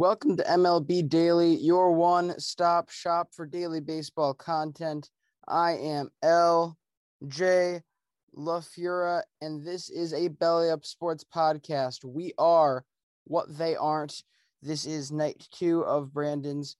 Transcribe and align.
Welcome 0.00 0.38
to 0.38 0.44
MLB 0.44 1.10
Daily, 1.10 1.56
your 1.56 1.92
one 1.92 2.40
stop 2.40 2.88
shop 2.88 3.34
for 3.34 3.44
daily 3.44 3.80
baseball 3.80 4.32
content. 4.32 5.10
I 5.46 5.72
am 5.72 6.08
LJ 6.24 7.82
LaFura, 8.34 9.20
and 9.42 9.62
this 9.62 9.90
is 9.90 10.14
a 10.14 10.28
Belly 10.28 10.70
Up 10.70 10.86
Sports 10.86 11.22
podcast. 11.22 12.02
We 12.02 12.32
are 12.38 12.82
what 13.24 13.58
they 13.58 13.76
aren't. 13.76 14.22
This 14.62 14.86
is 14.86 15.12
night 15.12 15.46
two 15.52 15.82
of 15.82 16.14
Brandon's 16.14 16.78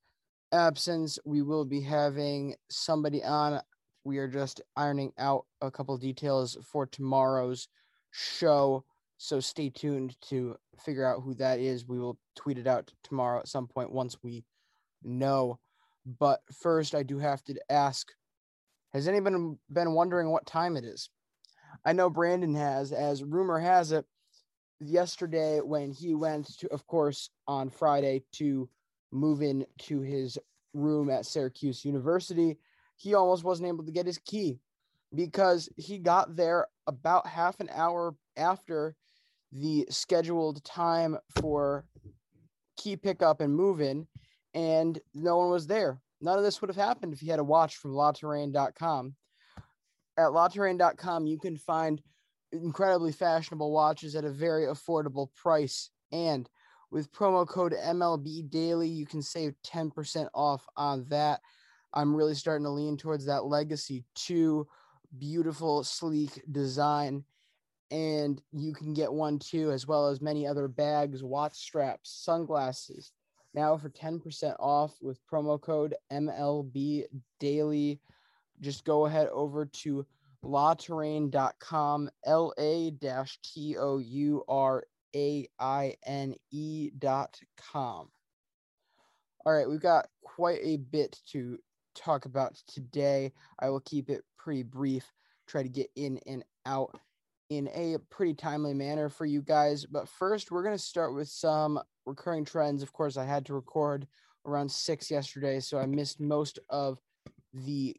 absence. 0.50 1.18
We 1.26 1.42
will 1.42 1.66
be 1.66 1.82
having 1.82 2.54
somebody 2.70 3.22
on. 3.22 3.60
We 4.02 4.16
are 4.16 4.28
just 4.28 4.62
ironing 4.78 5.12
out 5.18 5.44
a 5.60 5.70
couple 5.70 5.98
details 5.98 6.56
for 6.64 6.86
tomorrow's 6.86 7.68
show. 8.12 8.82
So 9.18 9.40
stay 9.40 9.68
tuned 9.68 10.16
to 10.30 10.56
figure 10.82 11.04
out 11.04 11.20
who 11.22 11.34
that 11.34 11.60
is. 11.60 11.86
We 11.86 11.98
will 11.98 12.18
tweet 12.40 12.58
it 12.58 12.66
out 12.66 12.90
tomorrow 13.02 13.38
at 13.38 13.48
some 13.48 13.66
point 13.66 13.92
once 13.92 14.16
we 14.22 14.44
know. 15.02 15.58
But 16.18 16.40
first, 16.62 16.94
I 16.94 17.02
do 17.02 17.18
have 17.18 17.44
to 17.44 17.54
ask 17.70 18.08
Has 18.92 19.06
anyone 19.06 19.58
been 19.70 19.92
wondering 19.92 20.30
what 20.30 20.46
time 20.46 20.76
it 20.76 20.84
is? 20.84 21.10
I 21.84 21.92
know 21.92 22.10
Brandon 22.10 22.54
has, 22.54 22.92
as 22.92 23.22
rumor 23.22 23.58
has 23.58 23.92
it, 23.92 24.04
yesterday 24.80 25.60
when 25.60 25.92
he 25.92 26.14
went 26.14 26.58
to, 26.58 26.68
of 26.72 26.86
course, 26.86 27.30
on 27.46 27.70
Friday 27.70 28.22
to 28.32 28.68
move 29.12 29.42
in 29.42 29.66
to 29.78 30.00
his 30.00 30.38
room 30.72 31.10
at 31.10 31.26
Syracuse 31.26 31.84
University, 31.84 32.58
he 32.96 33.14
almost 33.14 33.44
wasn't 33.44 33.68
able 33.68 33.84
to 33.84 33.92
get 33.92 34.06
his 34.06 34.18
key 34.18 34.60
because 35.14 35.68
he 35.76 35.98
got 35.98 36.36
there 36.36 36.66
about 36.86 37.26
half 37.26 37.60
an 37.60 37.68
hour 37.72 38.14
after 38.36 38.94
the 39.52 39.86
scheduled 39.90 40.62
time 40.64 41.18
for 41.40 41.84
key 42.80 42.96
pickup 42.96 43.40
and 43.40 43.54
move 43.54 43.80
in, 43.80 44.06
and 44.54 44.98
no 45.14 45.36
one 45.36 45.50
was 45.50 45.66
there. 45.66 46.00
None 46.20 46.38
of 46.38 46.44
this 46.44 46.60
would 46.60 46.68
have 46.70 46.76
happened 46.76 47.12
if 47.12 47.20
he 47.20 47.28
had 47.28 47.38
a 47.38 47.44
watch 47.44 47.76
from 47.76 47.92
LaTouraine.com. 47.92 49.14
At 50.18 50.30
LaTouraine.com, 50.30 51.26
you 51.26 51.38
can 51.38 51.56
find 51.56 52.02
incredibly 52.52 53.12
fashionable 53.12 53.72
watches 53.72 54.14
at 54.16 54.24
a 54.24 54.30
very 54.30 54.66
affordable 54.66 55.28
price. 55.34 55.90
And 56.12 56.48
with 56.90 57.12
promo 57.12 57.46
code 57.46 57.72
MLB 57.72 58.50
Daily, 58.50 58.88
you 58.88 59.06
can 59.06 59.22
save 59.22 59.54
10% 59.64 60.28
off 60.34 60.66
on 60.76 61.06
that. 61.08 61.40
I'm 61.94 62.14
really 62.14 62.34
starting 62.34 62.64
to 62.64 62.70
lean 62.70 62.96
towards 62.96 63.26
that 63.26 63.44
Legacy 63.44 64.04
2 64.16 64.66
beautiful, 65.18 65.82
sleek 65.84 66.42
design 66.50 67.24
and 67.90 68.40
you 68.52 68.72
can 68.72 68.94
get 68.94 69.12
one 69.12 69.38
too, 69.38 69.70
as 69.70 69.86
well 69.86 70.08
as 70.08 70.20
many 70.20 70.46
other 70.46 70.68
bags, 70.68 71.22
watch 71.22 71.56
straps, 71.56 72.10
sunglasses. 72.24 73.12
Now 73.52 73.76
for 73.76 73.90
10% 73.90 74.54
off 74.60 74.94
with 75.00 75.18
promo 75.26 75.60
code 75.60 75.94
MLB 76.12 77.04
Daily. 77.40 78.00
Just 78.60 78.84
go 78.84 79.06
ahead 79.06 79.28
over 79.28 79.66
to 79.66 80.06
latouraine.com, 80.44 82.10
L 82.24 82.52
A 82.58 82.92
T 83.42 83.76
O 83.76 83.98
U 83.98 84.44
R 84.48 84.84
A 85.16 85.48
I 85.58 85.96
N 86.06 86.34
E.com. 86.50 88.08
All 89.46 89.52
right, 89.52 89.68
we've 89.68 89.80
got 89.80 90.06
quite 90.22 90.60
a 90.62 90.76
bit 90.76 91.18
to 91.32 91.58
talk 91.94 92.26
about 92.26 92.54
today. 92.66 93.32
I 93.58 93.70
will 93.70 93.80
keep 93.80 94.10
it 94.10 94.22
pretty 94.38 94.62
brief, 94.62 95.10
try 95.48 95.62
to 95.62 95.68
get 95.68 95.90
in 95.96 96.20
and 96.26 96.44
out 96.66 97.00
in 97.50 97.68
a 97.74 97.96
pretty 98.10 98.32
timely 98.32 98.72
manner 98.72 99.08
for 99.08 99.26
you 99.26 99.42
guys. 99.42 99.84
But 99.84 100.08
first, 100.08 100.50
we're 100.50 100.62
going 100.62 100.76
to 100.76 100.82
start 100.82 101.14
with 101.14 101.28
some 101.28 101.80
recurring 102.06 102.44
trends. 102.44 102.82
Of 102.82 102.92
course, 102.92 103.16
I 103.16 103.24
had 103.24 103.44
to 103.46 103.54
record 103.54 104.06
around 104.46 104.70
six 104.70 105.10
yesterday, 105.10 105.60
so 105.60 105.78
I 105.78 105.86
missed 105.86 106.20
most 106.20 106.60
of 106.70 106.98
the 107.52 107.96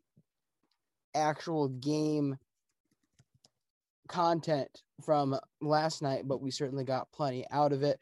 actual 1.13 1.67
game 1.67 2.37
content 4.07 4.69
from 5.03 5.37
last 5.61 6.01
night, 6.01 6.27
but 6.27 6.41
we 6.41 6.49
certainly 6.49 6.85
got 6.85 7.11
plenty 7.11 7.45
out 7.51 7.73
of 7.73 7.83
it. 7.83 7.99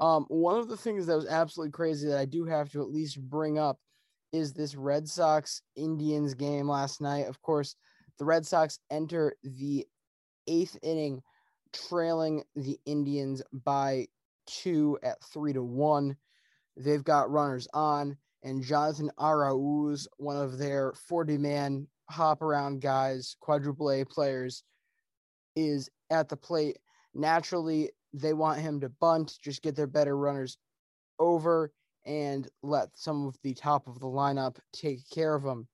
Um, 0.00 0.24
one 0.28 0.58
of 0.58 0.68
the 0.68 0.76
things 0.76 1.06
that 1.06 1.16
was 1.16 1.28
absolutely 1.28 1.72
crazy 1.72 2.08
that 2.08 2.18
I 2.18 2.24
do 2.24 2.44
have 2.44 2.70
to 2.72 2.80
at 2.80 2.90
least 2.90 3.20
bring 3.20 3.58
up 3.58 3.78
is 4.32 4.52
this 4.52 4.74
Red 4.74 5.08
Sox 5.08 5.62
Indians 5.76 6.34
game 6.34 6.68
last 6.68 7.00
night. 7.00 7.26
Of 7.26 7.40
course, 7.42 7.76
the 8.18 8.24
Red 8.24 8.46
Sox 8.46 8.78
enter 8.90 9.36
the 9.42 9.86
eighth 10.46 10.78
inning, 10.82 11.22
trailing 11.72 12.44
the 12.56 12.78
Indians 12.84 13.42
by 13.52 14.08
two 14.46 14.98
at 15.02 15.22
three 15.22 15.52
to 15.52 15.62
one. 15.62 16.16
They've 16.76 17.04
got 17.04 17.30
runners 17.30 17.68
on, 17.74 18.16
and 18.42 18.62
Jonathan 18.62 19.10
Arauz, 19.18 20.06
one 20.16 20.36
of 20.36 20.58
their 20.58 20.92
40 21.08 21.38
man 21.38 21.86
hop 22.10 22.42
around 22.42 22.80
guys, 22.80 23.36
quadruple 23.40 23.90
A 23.90 24.04
players, 24.04 24.64
is 25.54 25.88
at 26.10 26.28
the 26.28 26.36
plate. 26.36 26.78
Naturally, 27.14 27.90
they 28.12 28.32
want 28.32 28.60
him 28.60 28.80
to 28.80 28.88
bunt, 28.88 29.38
just 29.42 29.62
get 29.62 29.76
their 29.76 29.86
better 29.86 30.16
runners 30.16 30.58
over. 31.18 31.72
and 32.04 32.48
let 32.62 32.88
some 32.96 33.26
of 33.26 33.36
the 33.42 33.54
top 33.54 33.86
of 33.86 34.00
the 34.00 34.06
lineup 34.06 34.56
take 34.72 35.08
care 35.10 35.34
of 35.34 35.44
him. 35.44 35.68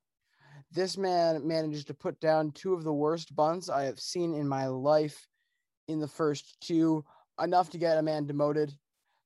This 0.70 0.99
man 0.99 1.47
manages 1.47 1.85
to 1.87 1.94
put 1.94 2.20
down 2.20 2.53
two 2.53 2.75
of 2.75 2.85
the 2.85 2.93
worst 2.93 3.35
bunts 3.35 3.69
I 3.69 3.85
have 3.85 3.99
seen 3.99 4.35
in 4.35 4.47
my 4.47 4.67
life 4.67 5.26
in 5.88 5.99
the 5.99 6.09
first 6.09 6.61
two, 6.61 7.05
enough 7.43 7.70
to 7.70 7.79
get 7.79 7.97
a 7.97 8.03
man 8.03 8.26
demoted. 8.26 8.73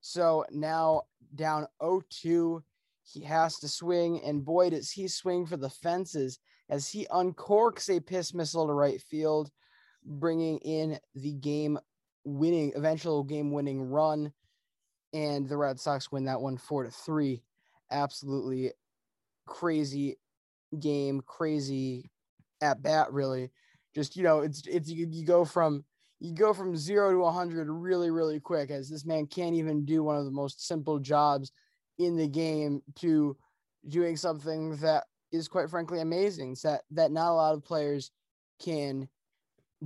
So 0.01 0.45
now 0.51 1.03
down 1.35 1.67
0-2, 1.81 2.63
he 3.05 3.25
has 3.25 3.59
to 3.59 3.69
swing, 3.69 4.23
and 4.25 4.45
boy, 4.45 4.71
does 4.71 4.91
he 4.91 5.09
swing 5.09 5.47
for 5.47 5.57
the 5.57 5.71
fences 5.71 6.39
as 6.71 6.89
he 6.89 7.07
uncorks 7.11 7.95
a 7.95 8.01
piss 8.01 8.33
missile 8.33 8.67
to 8.67 8.73
right 8.73 9.01
field, 9.01 9.51
bringing 10.05 10.59
in 10.59 10.99
the 11.15 11.33
game 11.33 11.79
winning, 12.25 12.73
eventual 12.77 13.25
game 13.25 13.51
winning 13.51 13.83
run. 13.83 14.33
And 15.13 15.49
the 15.49 15.57
Red 15.57 15.79
Sox 15.79 16.11
win 16.11 16.25
that 16.25 16.41
one 16.41 16.57
four 16.57 16.85
to 16.85 16.91
three. 16.91 17.43
Absolutely 17.91 18.73
crazy 19.47 20.17
game, 20.81 21.21
crazy 21.27 22.11
at 22.61 22.83
bat, 22.83 23.13
really. 23.13 23.51
Just, 23.95 24.17
you 24.17 24.23
know, 24.23 24.41
it's, 24.41 24.67
it's, 24.67 24.89
you, 24.89 25.07
you 25.11 25.25
go 25.25 25.45
from, 25.45 25.85
you 26.21 26.35
go 26.35 26.55
from 26.55 26.77
zero 26.77 27.13
to 27.13 27.19
100 27.19 27.69
really, 27.69 28.11
really 28.11 28.41
quick 28.41 28.71
as 28.71 28.89
this 28.89 29.05
man 29.05 29.27
can't 29.27 29.55
even 29.55 29.85
do 29.85 30.03
one 30.03 30.17
of 30.17 30.25
the 30.25 30.31
most 30.31 30.67
simple 30.67 30.99
jobs 30.99 31.53
in 31.99 32.17
the 32.17 32.29
game 32.29 32.83
to 32.97 33.37
doing 33.89 34.17
something 34.17 34.77
that 34.77 35.05
is 35.33 35.49
quite 35.49 35.71
frankly 35.71 36.01
amazing 36.01 36.57
that 36.63 36.83
that 36.91 37.11
not 37.11 37.31
a 37.31 37.35
lot 37.35 37.55
of 37.55 37.65
players 37.65 38.11
can 38.63 39.09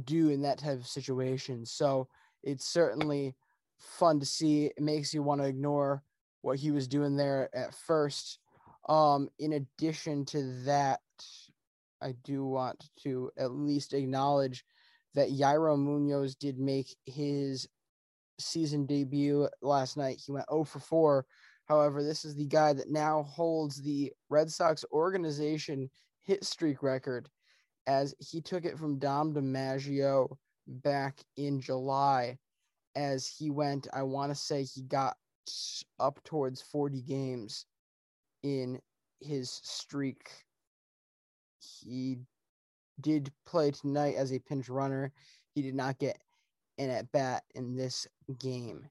do 0.04 0.28
in 0.28 0.42
that 0.42 0.58
type 0.58 0.78
of 0.78 0.86
situation. 0.86 1.64
So 1.64 2.08
it's 2.42 2.66
certainly 2.66 3.34
fun 3.78 4.20
to 4.20 4.26
see. 4.26 4.66
It 4.66 4.80
makes 4.80 5.14
you 5.14 5.22
want 5.22 5.40
to 5.40 5.46
ignore 5.46 6.02
what 6.42 6.58
he 6.58 6.70
was 6.70 6.86
doing 6.86 7.16
there 7.16 7.48
at 7.54 7.74
first. 7.74 8.38
Um, 8.88 9.28
in 9.38 9.54
addition 9.54 10.24
to 10.26 10.42
that, 10.64 11.00
I 12.00 12.14
do 12.24 12.44
want 12.44 12.88
to 13.02 13.30
at 13.36 13.52
least 13.52 13.94
acknowledge 13.94 14.64
that 15.14 15.30
Yairo 15.30 15.78
Munoz 15.78 16.34
did 16.34 16.58
make 16.58 16.94
his 17.06 17.66
season 18.38 18.86
debut 18.86 19.48
last 19.62 19.96
night. 19.96 20.20
He 20.24 20.30
went 20.30 20.46
0 20.50 20.64
for 20.64 20.78
4 20.78 21.26
However, 21.66 22.02
this 22.02 22.24
is 22.24 22.36
the 22.36 22.46
guy 22.46 22.72
that 22.72 22.90
now 22.90 23.24
holds 23.24 23.82
the 23.82 24.12
Red 24.30 24.50
Sox 24.50 24.84
organization 24.92 25.90
hit 26.22 26.44
streak 26.44 26.82
record 26.82 27.28
as 27.86 28.14
he 28.18 28.40
took 28.40 28.64
it 28.64 28.78
from 28.78 28.98
Dom 28.98 29.34
DiMaggio 29.34 30.36
back 30.66 31.20
in 31.36 31.60
July 31.60 32.38
as 32.94 33.26
he 33.26 33.50
went, 33.50 33.88
I 33.92 34.02
want 34.02 34.30
to 34.30 34.34
say 34.34 34.62
he 34.62 34.82
got 34.82 35.16
up 36.00 36.22
towards 36.24 36.62
40 36.62 37.02
games 37.02 37.66
in 38.42 38.80
his 39.20 39.50
streak. 39.62 40.30
He 41.58 42.18
did 43.00 43.32
play 43.44 43.70
tonight 43.70 44.14
as 44.16 44.32
a 44.32 44.38
pinch 44.38 44.68
runner. 44.68 45.12
He 45.54 45.62
did 45.62 45.74
not 45.74 45.98
get 45.98 46.18
an 46.78 46.90
at 46.90 47.10
bat 47.12 47.44
in 47.54 47.76
this 47.76 48.06
game. 48.38 48.86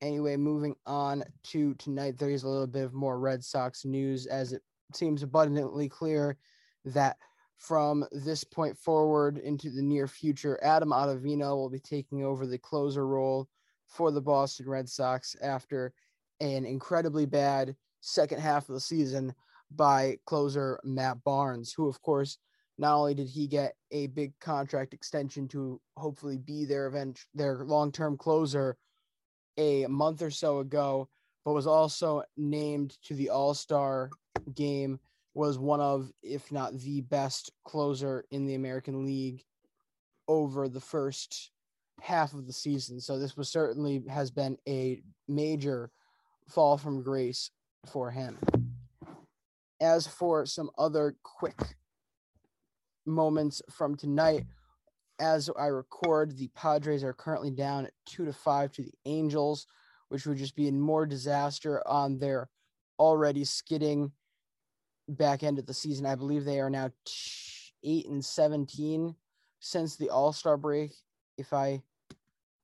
Anyway, 0.00 0.36
moving 0.36 0.74
on 0.84 1.22
to 1.44 1.74
tonight, 1.74 2.18
there 2.18 2.30
is 2.30 2.42
a 2.42 2.48
little 2.48 2.66
bit 2.66 2.84
of 2.84 2.92
more 2.92 3.18
Red 3.18 3.44
Sox 3.44 3.84
news 3.84 4.26
as 4.26 4.52
it 4.52 4.62
seems 4.92 5.22
abundantly 5.22 5.88
clear 5.88 6.36
that 6.84 7.16
from 7.56 8.04
this 8.10 8.42
point 8.42 8.76
forward 8.76 9.38
into 9.38 9.70
the 9.70 9.82
near 9.82 10.08
future, 10.08 10.58
Adam 10.62 10.90
Ottavino 10.90 11.54
will 11.54 11.70
be 11.70 11.78
taking 11.78 12.24
over 12.24 12.46
the 12.46 12.58
closer 12.58 13.06
role 13.06 13.48
for 13.86 14.10
the 14.10 14.20
Boston 14.20 14.68
Red 14.68 14.88
Sox 14.88 15.36
after 15.40 15.94
an 16.40 16.64
incredibly 16.64 17.24
bad 17.24 17.76
second 18.02 18.40
half 18.40 18.68
of 18.68 18.74
the 18.74 18.80
season 18.80 19.34
by 19.70 20.18
closer 20.26 20.78
Matt 20.84 21.24
Barnes, 21.24 21.72
who, 21.72 21.88
of 21.88 22.02
course, 22.02 22.36
not 22.76 22.96
only 22.96 23.14
did 23.14 23.28
he 23.28 23.46
get 23.46 23.74
a 23.90 24.08
big 24.08 24.38
contract 24.40 24.92
extension 24.92 25.48
to 25.48 25.80
hopefully 25.96 26.36
be 26.36 26.64
their 26.64 26.86
event, 26.86 27.20
their 27.34 27.64
long-term 27.64 28.18
closer 28.18 28.76
a 29.56 29.86
month 29.86 30.20
or 30.20 30.30
so 30.30 30.58
ago, 30.58 31.08
but 31.44 31.52
was 31.52 31.66
also 31.66 32.22
named 32.36 32.96
to 33.04 33.14
the 33.14 33.30
All 33.30 33.54
Star 33.54 34.10
game. 34.54 34.98
Was 35.34 35.58
one 35.58 35.80
of, 35.80 36.12
if 36.22 36.52
not 36.52 36.78
the 36.78 37.00
best 37.00 37.52
closer 37.64 38.24
in 38.30 38.44
the 38.44 38.54
American 38.54 39.06
League 39.06 39.42
over 40.28 40.68
the 40.68 40.80
first 40.80 41.52
half 42.02 42.34
of 42.34 42.46
the 42.46 42.52
season. 42.52 43.00
So 43.00 43.18
this 43.18 43.36
was 43.36 43.48
certainly 43.48 44.02
has 44.10 44.30
been 44.30 44.58
a 44.68 45.00
major 45.28 45.90
fall 46.48 46.76
from 46.76 47.02
grace 47.02 47.50
for 47.86 48.10
him. 48.10 48.38
As 49.80 50.06
for 50.06 50.46
some 50.46 50.70
other 50.78 51.16
quick 51.22 51.60
moments 53.04 53.62
from 53.70 53.96
tonight, 53.96 54.44
as 55.18 55.50
I 55.58 55.66
record, 55.66 56.36
the 56.36 56.48
Padres 56.54 57.04
are 57.04 57.12
currently 57.12 57.50
down 57.50 57.88
two 58.06 58.24
to 58.24 58.32
five 58.32 58.72
to 58.72 58.82
the 58.82 58.94
Angels, 59.04 59.66
which 60.08 60.26
would 60.26 60.38
just 60.38 60.56
be 60.56 60.68
in 60.68 60.80
more 60.80 61.06
disaster 61.06 61.82
on 61.86 62.18
their 62.18 62.48
already 62.98 63.44
skidding 63.44 64.12
back 65.08 65.42
end 65.42 65.58
of 65.58 65.66
the 65.66 65.74
season. 65.74 66.06
I 66.06 66.14
believe 66.14 66.44
they 66.44 66.60
are 66.60 66.70
now 66.70 66.90
eight 67.84 68.06
and 68.08 68.24
seventeen 68.24 69.14
since 69.58 69.96
the 69.96 70.10
All 70.10 70.32
Star 70.32 70.56
break, 70.56 70.92
if 71.38 71.52
I 71.52 71.82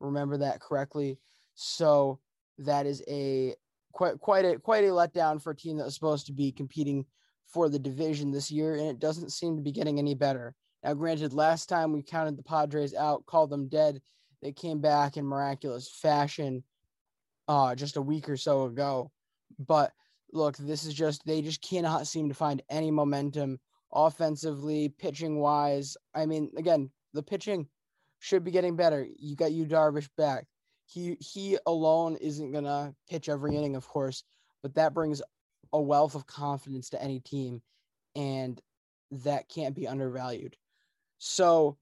remember 0.00 0.36
that 0.38 0.60
correctly. 0.60 1.18
So 1.54 2.20
that 2.58 2.86
is 2.86 3.02
a 3.08 3.54
quite 3.92 4.18
quite 4.18 4.44
a 4.44 4.58
quite 4.58 4.84
a 4.84 4.88
letdown 4.88 5.42
for 5.42 5.50
a 5.50 5.56
team 5.56 5.76
that 5.76 5.84
was 5.84 5.94
supposed 5.94 6.26
to 6.26 6.32
be 6.32 6.52
competing 6.52 7.04
for 7.46 7.68
the 7.68 7.78
division 7.78 8.30
this 8.30 8.50
year, 8.50 8.74
and 8.74 8.88
it 8.88 8.98
doesn't 8.98 9.32
seem 9.32 9.56
to 9.56 9.62
be 9.62 9.72
getting 9.72 9.98
any 9.98 10.14
better. 10.14 10.54
Now, 10.84 10.94
granted, 10.94 11.32
last 11.32 11.68
time 11.68 11.92
we 11.92 12.02
counted 12.02 12.36
the 12.36 12.42
Padres 12.42 12.94
out, 12.94 13.26
called 13.26 13.50
them 13.50 13.68
dead. 13.68 14.00
They 14.42 14.52
came 14.52 14.80
back 14.80 15.16
in 15.16 15.24
miraculous 15.24 15.90
fashion 15.90 16.62
uh, 17.48 17.74
just 17.74 17.96
a 17.96 18.02
week 18.02 18.28
or 18.28 18.36
so 18.36 18.64
ago. 18.64 19.10
But 19.58 19.92
look, 20.32 20.56
this 20.56 20.84
is 20.84 20.94
just, 20.94 21.24
they 21.26 21.42
just 21.42 21.62
cannot 21.62 22.06
seem 22.06 22.28
to 22.28 22.34
find 22.34 22.62
any 22.68 22.90
momentum 22.90 23.58
offensively, 23.92 24.90
pitching 24.90 25.40
wise. 25.40 25.96
I 26.14 26.26
mean, 26.26 26.50
again, 26.56 26.90
the 27.14 27.22
pitching 27.22 27.66
should 28.20 28.44
be 28.44 28.50
getting 28.50 28.76
better. 28.76 29.06
You 29.18 29.34
got 29.34 29.52
you 29.52 29.64
Darvish 29.64 30.08
back. 30.16 30.46
He 30.88 31.16
he 31.20 31.58
alone 31.66 32.16
isn't 32.16 32.50
gonna 32.50 32.94
pitch 33.08 33.28
every 33.28 33.54
inning, 33.56 33.76
of 33.76 33.86
course, 33.86 34.24
but 34.62 34.74
that 34.74 34.94
brings 34.94 35.20
a 35.72 35.80
wealth 35.80 36.14
of 36.14 36.26
confidence 36.26 36.88
to 36.90 37.02
any 37.02 37.20
team, 37.20 37.60
and 38.16 38.60
that 39.10 39.48
can't 39.48 39.74
be 39.74 39.86
undervalued. 39.86 40.56
So, 41.18 41.76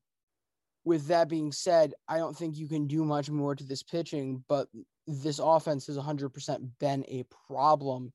with 0.85 1.07
that 1.07 1.28
being 1.28 1.52
said, 1.52 1.95
I 2.09 2.19
don't 2.19 2.37
think 2.37 2.57
you 2.57 2.69
can 2.69 2.87
do 2.88 3.04
much 3.04 3.30
more 3.30 3.54
to 3.54 3.64
this 3.64 3.83
pitching, 3.83 4.45
but 4.49 4.69
this 5.07 5.38
offense 5.38 5.87
has 5.87 5.97
100% 5.97 6.69
been 6.80 7.04
a 7.07 7.25
problem 7.49 8.12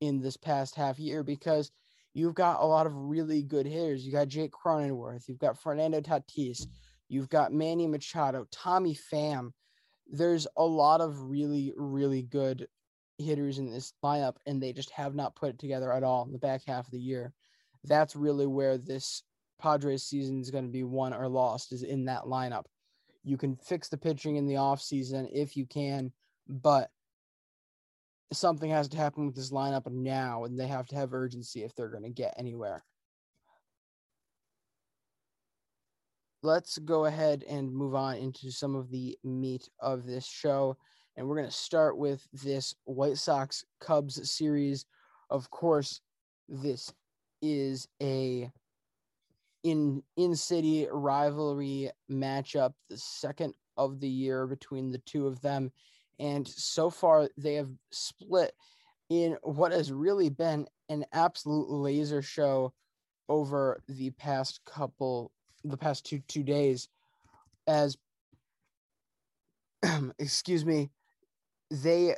in 0.00 0.20
this 0.20 0.36
past 0.36 0.74
half 0.74 0.98
year 0.98 1.22
because 1.22 1.70
you've 2.12 2.34
got 2.34 2.60
a 2.60 2.66
lot 2.66 2.86
of 2.86 2.94
really 2.94 3.42
good 3.42 3.66
hitters. 3.66 4.04
You 4.04 4.12
got 4.12 4.28
Jake 4.28 4.52
Cronenworth, 4.52 5.28
you've 5.28 5.38
got 5.38 5.60
Fernando 5.60 6.00
Tatis, 6.00 6.66
you've 7.08 7.28
got 7.28 7.52
Manny 7.52 7.86
Machado, 7.86 8.46
Tommy 8.50 8.96
Pham. 9.12 9.52
There's 10.06 10.46
a 10.56 10.64
lot 10.64 11.00
of 11.00 11.30
really, 11.30 11.72
really 11.76 12.22
good 12.22 12.66
hitters 13.18 13.58
in 13.58 13.70
this 13.70 13.92
lineup, 14.04 14.36
and 14.46 14.62
they 14.62 14.72
just 14.72 14.90
have 14.90 15.14
not 15.14 15.36
put 15.36 15.50
it 15.50 15.58
together 15.58 15.92
at 15.92 16.02
all 16.02 16.24
in 16.24 16.32
the 16.32 16.38
back 16.38 16.62
half 16.66 16.86
of 16.86 16.92
the 16.92 17.00
year. 17.00 17.32
That's 17.84 18.16
really 18.16 18.46
where 18.46 18.78
this 18.78 19.22
Padres 19.60 20.02
season 20.02 20.40
is 20.40 20.50
going 20.50 20.64
to 20.64 20.72
be 20.72 20.84
won 20.84 21.14
or 21.14 21.28
lost 21.28 21.72
is 21.72 21.82
in 21.82 22.04
that 22.06 22.24
lineup. 22.24 22.64
You 23.22 23.36
can 23.36 23.56
fix 23.56 23.88
the 23.88 23.96
pitching 23.96 24.36
in 24.36 24.46
the 24.46 24.54
offseason 24.54 25.28
if 25.32 25.56
you 25.56 25.66
can, 25.66 26.12
but 26.48 26.90
something 28.32 28.70
has 28.70 28.88
to 28.88 28.96
happen 28.96 29.26
with 29.26 29.34
this 29.34 29.50
lineup 29.50 29.90
now, 29.90 30.44
and 30.44 30.58
they 30.58 30.66
have 30.66 30.86
to 30.88 30.96
have 30.96 31.14
urgency 31.14 31.62
if 31.62 31.74
they're 31.74 31.88
going 31.88 32.02
to 32.02 32.10
get 32.10 32.34
anywhere. 32.36 32.84
Let's 36.44 36.76
go 36.76 37.06
ahead 37.06 37.42
and 37.48 37.72
move 37.72 37.94
on 37.94 38.16
into 38.16 38.50
some 38.50 38.76
of 38.76 38.90
the 38.90 39.16
meat 39.24 39.66
of 39.80 40.04
this 40.04 40.26
show. 40.26 40.76
And 41.16 41.26
we're 41.26 41.36
going 41.36 41.48
to 41.48 41.50
start 41.50 41.96
with 41.96 42.28
this 42.34 42.74
White 42.84 43.16
Sox 43.16 43.64
Cubs 43.80 44.30
series. 44.30 44.84
Of 45.30 45.50
course, 45.50 46.02
this 46.46 46.92
is 47.40 47.88
a 48.02 48.52
in 49.62 50.02
in 50.18 50.36
city 50.36 50.86
rivalry 50.92 51.90
matchup, 52.10 52.74
the 52.90 52.98
second 52.98 53.54
of 53.78 53.98
the 53.98 54.06
year 54.06 54.46
between 54.46 54.92
the 54.92 54.98
two 55.06 55.26
of 55.26 55.40
them. 55.40 55.72
And 56.18 56.46
so 56.46 56.90
far, 56.90 57.30
they 57.38 57.54
have 57.54 57.70
split 57.90 58.52
in 59.08 59.38
what 59.44 59.72
has 59.72 59.90
really 59.90 60.28
been 60.28 60.66
an 60.90 61.06
absolute 61.10 61.70
laser 61.70 62.20
show 62.20 62.74
over 63.30 63.80
the 63.88 64.10
past 64.10 64.60
couple, 64.66 65.32
the 65.64 65.76
past 65.76 66.06
two 66.06 66.20
two 66.28 66.42
days. 66.42 66.88
As 67.66 67.96
excuse 70.18 70.64
me, 70.64 70.90
they 71.70 72.16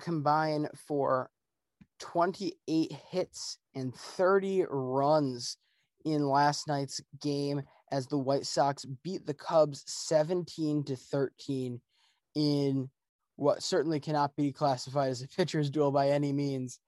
combine 0.00 0.68
for 0.86 1.30
28 2.00 2.92
hits 3.10 3.58
and 3.74 3.94
30 3.94 4.64
runs 4.70 5.56
in 6.04 6.26
last 6.26 6.66
night's 6.66 7.00
game 7.20 7.62
as 7.92 8.06
the 8.06 8.18
White 8.18 8.46
Sox 8.46 8.84
beat 9.02 9.26
the 9.26 9.34
Cubs 9.34 9.84
17 9.86 10.84
to 10.84 10.96
13 10.96 11.80
in 12.34 12.88
what 13.36 13.62
certainly 13.62 14.00
cannot 14.00 14.34
be 14.36 14.52
classified 14.52 15.10
as 15.10 15.22
a 15.22 15.28
pitcher's 15.28 15.70
duel 15.70 15.90
by 15.90 16.10
any 16.10 16.32
means. 16.32 16.78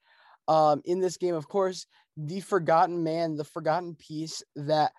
Um, 0.49 0.83
in 0.85 1.01
this 1.01 1.17
game, 1.17 1.35
of 1.35 1.49
course, 1.49 1.87
the 2.17 2.41
forgotten 2.41 3.03
man, 3.03 3.37
the 3.37 3.45
forgotten 3.45 3.95
piece 3.95 4.43
that 4.57 4.93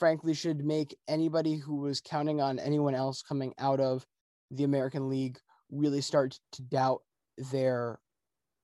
frankly 0.00 0.34
should 0.34 0.64
make 0.64 0.96
anybody 1.06 1.56
who 1.56 1.76
was 1.76 2.00
counting 2.00 2.40
on 2.40 2.58
anyone 2.58 2.94
else 2.94 3.22
coming 3.22 3.54
out 3.58 3.78
of 3.78 4.04
the 4.50 4.64
American 4.64 5.08
League 5.08 5.38
really 5.70 6.00
start 6.00 6.36
to 6.52 6.62
doubt 6.62 7.02
their 7.52 8.00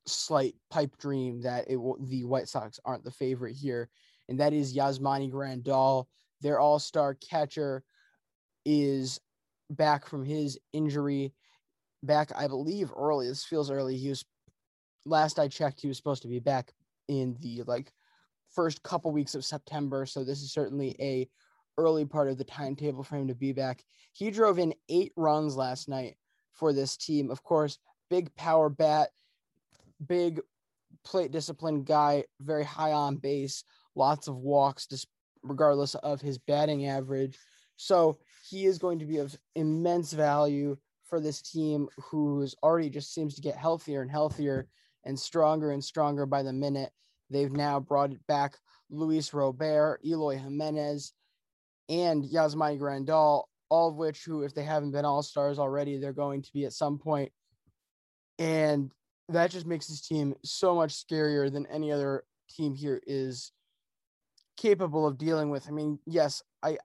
slight 0.06 0.54
pipe 0.70 0.96
dream 0.98 1.42
that 1.42 1.70
it 1.70 1.78
the 2.00 2.24
White 2.24 2.48
Sox 2.48 2.80
aren't 2.84 3.04
the 3.04 3.10
favorite 3.10 3.54
here, 3.54 3.88
and 4.28 4.40
that 4.40 4.52
is 4.52 4.74
Yasmani 4.74 5.30
Grandal, 5.30 6.06
their 6.40 6.58
all-star 6.58 7.14
catcher, 7.14 7.84
is 8.64 9.20
back 9.70 10.06
from 10.06 10.24
his 10.24 10.58
injury. 10.72 11.32
Back, 12.02 12.30
I 12.36 12.46
believe, 12.46 12.92
early. 12.96 13.28
This 13.28 13.44
feels 13.44 13.70
early. 13.70 13.96
He 13.96 14.08
was 14.08 14.24
last 15.04 15.38
I 15.38 15.48
checked, 15.48 15.80
he 15.80 15.88
was 15.88 15.96
supposed 15.96 16.22
to 16.22 16.28
be 16.28 16.40
back 16.40 16.72
in 17.08 17.36
the 17.40 17.62
like 17.66 17.92
first 18.56 18.82
couple 18.82 19.12
weeks 19.12 19.36
of 19.36 19.44
September. 19.44 20.06
So 20.06 20.24
this 20.24 20.42
is 20.42 20.52
certainly 20.52 20.96
a 20.98 21.28
early 21.78 22.06
part 22.06 22.28
of 22.28 22.38
the 22.38 22.44
timetable 22.44 23.04
for 23.04 23.16
him 23.16 23.28
to 23.28 23.34
be 23.34 23.52
back. 23.52 23.84
He 24.12 24.30
drove 24.30 24.58
in 24.58 24.74
eight 24.88 25.12
runs 25.14 25.54
last 25.56 25.88
night 25.88 26.16
for 26.54 26.72
this 26.72 26.96
team. 26.96 27.30
Of 27.30 27.42
course, 27.42 27.78
big 28.08 28.34
power 28.34 28.70
bat, 28.70 29.10
big 30.04 30.40
plate 31.04 31.30
discipline 31.30 31.84
guy, 31.84 32.24
very 32.40 32.64
high 32.64 32.92
on 32.92 33.16
base, 33.16 33.62
lots 33.94 34.26
of 34.26 34.36
walks, 34.36 34.88
regardless 35.42 35.94
of 35.96 36.20
his 36.22 36.38
batting 36.38 36.86
average. 36.86 37.38
So 37.76 38.18
he 38.48 38.64
is 38.64 38.78
going 38.78 38.98
to 39.00 39.04
be 39.04 39.18
of 39.18 39.36
immense 39.54 40.14
value 40.14 40.78
for 41.04 41.20
this 41.20 41.42
team, 41.42 41.88
who's 41.98 42.56
already 42.62 42.90
just 42.90 43.14
seems 43.14 43.34
to 43.34 43.42
get 43.42 43.54
healthier 43.54 44.02
and 44.02 44.10
healthier 44.10 44.66
and 45.04 45.18
stronger 45.18 45.70
and 45.70 45.84
stronger 45.84 46.26
by 46.26 46.42
the 46.42 46.52
minute. 46.52 46.90
They've 47.30 47.52
now 47.52 47.80
brought 47.80 48.12
it 48.12 48.26
back 48.26 48.56
Luis 48.90 49.32
Robert, 49.34 50.00
Eloy 50.04 50.38
Jimenez, 50.38 51.12
and 51.88 52.24
Yasmani 52.24 52.78
Grandal, 52.78 53.44
all 53.68 53.88
of 53.88 53.96
which, 53.96 54.24
who, 54.24 54.42
if 54.42 54.54
they 54.54 54.62
haven't 54.62 54.92
been 54.92 55.04
all 55.04 55.22
stars 55.22 55.58
already, 55.58 55.98
they're 55.98 56.12
going 56.12 56.42
to 56.42 56.52
be 56.52 56.64
at 56.64 56.72
some 56.72 56.98
point. 56.98 57.32
And 58.38 58.92
that 59.28 59.50
just 59.50 59.66
makes 59.66 59.86
this 59.88 60.06
team 60.06 60.34
so 60.44 60.74
much 60.74 60.94
scarier 60.94 61.52
than 61.52 61.66
any 61.66 61.90
other 61.90 62.24
team 62.48 62.74
here 62.74 63.00
is 63.06 63.50
capable 64.56 65.06
of 65.06 65.18
dealing 65.18 65.50
with. 65.50 65.66
I 65.68 65.72
mean, 65.72 65.98
yes, 66.06 66.42
I 66.62 66.78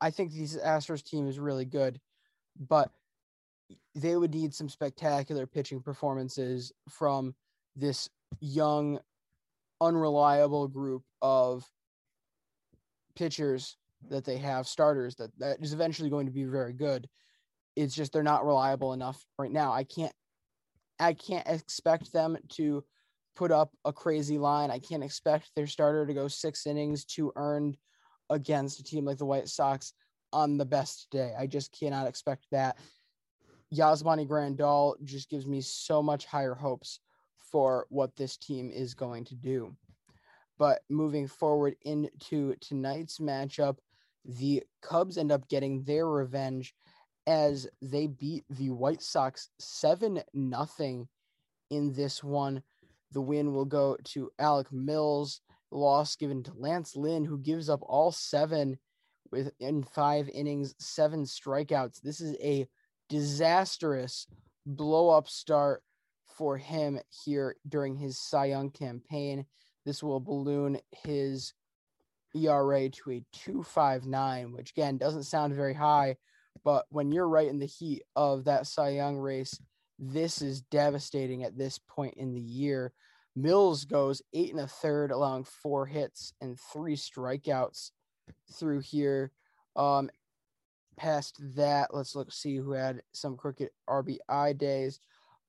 I 0.00 0.10
think 0.10 0.32
these 0.32 0.56
Astros 0.56 1.04
team 1.04 1.28
is 1.28 1.38
really 1.38 1.66
good, 1.66 2.00
but 2.58 2.90
they 3.94 4.16
would 4.16 4.34
need 4.34 4.54
some 4.54 4.68
spectacular 4.68 5.46
pitching 5.46 5.82
performances 5.82 6.72
from 6.88 7.34
this 7.76 8.08
young, 8.40 8.98
unreliable 9.80 10.68
group 10.68 11.02
of 11.22 11.64
pitchers 13.16 13.76
that 14.08 14.24
they 14.24 14.38
have 14.38 14.66
starters 14.66 15.14
that 15.16 15.30
that 15.38 15.58
is 15.60 15.72
eventually 15.72 16.10
going 16.10 16.26
to 16.26 16.32
be 16.32 16.44
very 16.44 16.72
good. 16.72 17.08
It's 17.76 17.94
just 17.94 18.12
they're 18.12 18.22
not 18.22 18.46
reliable 18.46 18.92
enough 18.92 19.24
right 19.38 19.50
now. 19.50 19.72
I 19.72 19.84
can't 19.84 20.12
I 20.98 21.14
can't 21.14 21.46
expect 21.46 22.12
them 22.12 22.36
to 22.50 22.84
put 23.36 23.50
up 23.50 23.70
a 23.84 23.92
crazy 23.92 24.38
line. 24.38 24.70
I 24.70 24.78
can't 24.78 25.04
expect 25.04 25.50
their 25.54 25.66
starter 25.66 26.06
to 26.06 26.14
go 26.14 26.28
six 26.28 26.66
innings 26.66 27.04
to 27.06 27.32
earned 27.36 27.76
against 28.28 28.80
a 28.80 28.84
team 28.84 29.04
like 29.04 29.18
the 29.18 29.26
White 29.26 29.48
Sox 29.48 29.92
on 30.32 30.58
the 30.58 30.64
best 30.64 31.08
day. 31.10 31.32
I 31.38 31.46
just 31.46 31.76
cannot 31.78 32.06
expect 32.06 32.46
that. 32.52 32.76
Yasmani 33.74 34.28
Grandal 34.28 34.94
just 35.04 35.30
gives 35.30 35.46
me 35.46 35.60
so 35.60 36.02
much 36.02 36.26
higher 36.26 36.54
hopes 36.54 37.00
for 37.50 37.86
what 37.88 38.16
this 38.16 38.36
team 38.36 38.70
is 38.70 38.94
going 38.94 39.24
to 39.24 39.34
do. 39.34 39.74
But 40.58 40.82
moving 40.88 41.26
forward 41.26 41.76
into 41.82 42.54
tonight's 42.60 43.18
matchup, 43.18 43.78
the 44.24 44.62
Cubs 44.82 45.16
end 45.16 45.32
up 45.32 45.48
getting 45.48 45.82
their 45.84 46.06
revenge 46.06 46.74
as 47.26 47.66
they 47.80 48.06
beat 48.06 48.44
the 48.50 48.70
White 48.70 49.02
Sox 49.02 49.50
7 49.58 50.22
nothing 50.34 51.08
in 51.70 51.92
this 51.92 52.22
one. 52.22 52.62
The 53.12 53.20
win 53.20 53.52
will 53.54 53.64
go 53.64 53.96
to 54.04 54.30
Alec 54.38 54.72
Mills, 54.72 55.40
loss 55.70 56.16
given 56.16 56.42
to 56.44 56.52
Lance 56.56 56.96
Lynn, 56.96 57.24
who 57.24 57.38
gives 57.38 57.68
up 57.68 57.80
all 57.82 58.12
seven 58.12 58.78
within 59.30 59.82
five 59.82 60.28
innings, 60.28 60.74
seven 60.78 61.24
strikeouts. 61.24 62.00
This 62.02 62.20
is 62.20 62.36
a 62.40 62.66
disastrous 63.08 64.26
blow 64.66 65.08
up 65.08 65.28
start 65.28 65.82
for 66.40 66.56
him 66.56 66.98
here 67.22 67.54
during 67.68 67.94
his 67.94 68.18
Cy 68.18 68.46
Young 68.46 68.70
campaign. 68.70 69.44
This 69.84 70.02
will 70.02 70.20
balloon 70.20 70.78
his 71.04 71.52
ERA 72.34 72.88
to 72.88 73.10
a 73.10 73.24
259, 73.32 74.52
which 74.52 74.70
again 74.70 74.96
doesn't 74.96 75.24
sound 75.24 75.52
very 75.52 75.74
high, 75.74 76.16
but 76.64 76.86
when 76.88 77.12
you're 77.12 77.28
right 77.28 77.46
in 77.46 77.58
the 77.58 77.66
heat 77.66 78.04
of 78.16 78.44
that 78.44 78.66
Cy 78.66 78.88
Young 78.88 79.18
race, 79.18 79.60
this 79.98 80.40
is 80.40 80.62
devastating 80.62 81.44
at 81.44 81.58
this 81.58 81.78
point 81.78 82.14
in 82.14 82.32
the 82.32 82.40
year. 82.40 82.94
Mills 83.36 83.84
goes 83.84 84.22
eight 84.32 84.52
and 84.52 84.60
a 84.60 84.66
third, 84.66 85.10
allowing 85.10 85.44
four 85.44 85.84
hits 85.84 86.32
and 86.40 86.58
three 86.72 86.96
strikeouts 86.96 87.90
through 88.54 88.80
here. 88.80 89.30
Um, 89.76 90.08
past 90.96 91.36
that, 91.54 91.92
let's 91.92 92.16
look 92.16 92.32
see 92.32 92.56
who 92.56 92.72
had 92.72 93.02
some 93.12 93.36
crooked 93.36 93.68
RBI 93.86 94.56
days. 94.56 95.00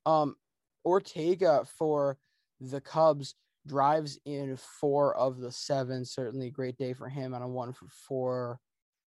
Um, 0.06 0.36
Ortega 0.86 1.66
for 1.78 2.18
the 2.60 2.82
Cubs 2.82 3.36
drives 3.68 4.20
in 4.26 4.58
four 4.58 5.16
of 5.16 5.40
the 5.40 5.52
seven. 5.52 6.06
Certainly 6.06 6.48
a 6.48 6.52
great 6.52 6.78
day 6.78 6.94
for 6.94 7.10
him 7.10 7.34
on 7.34 7.42
a 7.42 7.48
one 7.48 7.74
for 7.74 7.88
four 7.90 8.60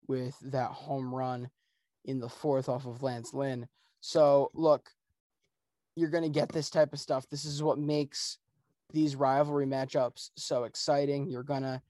with 0.07 0.37
that 0.51 0.71
home 0.71 1.13
run 1.13 1.49
in 2.05 2.19
the 2.19 2.29
fourth 2.29 2.67
off 2.67 2.85
of 2.85 3.03
Lance 3.03 3.33
Lynn. 3.33 3.67
So 4.01 4.51
look, 4.53 4.89
you're 5.95 6.09
going 6.09 6.23
to 6.23 6.29
get 6.29 6.49
this 6.49 6.69
type 6.69 6.91
of 6.93 6.99
stuff. 6.99 7.25
This 7.29 7.45
is 7.45 7.63
what 7.63 7.77
makes 7.77 8.37
these 8.91 9.15
rivalry 9.15 9.65
matchups 9.65 10.31
so 10.35 10.65
exciting. 10.65 11.29
You're 11.29 11.43
going 11.43 11.63
to 11.63 11.81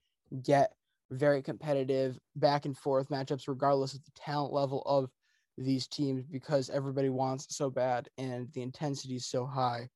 get 0.42 0.72
very 1.10 1.42
competitive 1.42 2.18
back 2.36 2.64
and 2.66 2.76
forth 2.76 3.08
matchups, 3.08 3.48
regardless 3.48 3.94
of 3.94 4.04
the 4.04 4.10
talent 4.14 4.52
level 4.52 4.82
of 4.86 5.10
these 5.56 5.86
teams, 5.86 6.24
because 6.26 6.70
everybody 6.70 7.08
wants 7.08 7.46
so 7.56 7.70
bad 7.70 8.08
and 8.18 8.48
the 8.52 8.62
intensity 8.62 9.16
is 9.16 9.26
so 9.26 9.46
high. 9.46 9.88